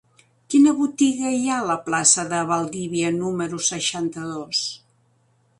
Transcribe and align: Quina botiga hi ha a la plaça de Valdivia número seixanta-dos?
Quina 0.53 0.71
botiga 0.79 1.33
hi 1.35 1.43
ha 1.49 1.59
a 1.59 1.67
la 1.73 1.75
plaça 1.91 2.27
de 2.33 2.41
Valdivia 2.53 3.15
número 3.21 3.63
seixanta-dos? 3.71 4.65